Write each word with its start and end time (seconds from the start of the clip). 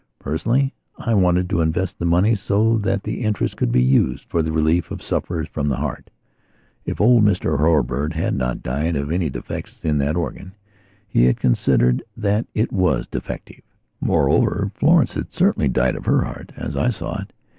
Personally, 0.17 0.73
I 0.97 1.13
wanted 1.13 1.47
to 1.51 1.61
invest 1.61 1.99
the 1.99 2.05
money 2.07 2.33
so 2.33 2.79
that 2.79 3.03
the 3.03 3.21
interest 3.21 3.55
could 3.55 3.71
be 3.71 3.83
used 3.83 4.25
for 4.27 4.41
the 4.41 4.51
relief 4.51 4.89
of 4.89 5.03
sufferers 5.03 5.47
from 5.49 5.67
the 5.67 5.75
heart. 5.75 6.09
If 6.87 6.99
old 6.99 7.23
Mr 7.23 7.59
Hurlbird 7.59 8.13
had 8.13 8.33
not 8.35 8.63
died 8.63 8.95
of 8.95 9.11
any 9.11 9.29
defects 9.29 9.85
in 9.85 9.99
that 9.99 10.15
organ 10.15 10.53
he 11.07 11.25
had 11.25 11.39
considered 11.39 12.01
that 12.17 12.47
it 12.55 12.73
was 12.73 13.05
defective. 13.05 13.61
Moreover, 13.99 14.71
Florence 14.73 15.13
had 15.13 15.31
certainly 15.35 15.69
died 15.69 15.95
of 15.95 16.05
her 16.07 16.23
heart, 16.23 16.51
as 16.57 16.75
I 16.75 16.89
saw 16.89 17.21
it. 17.21 17.31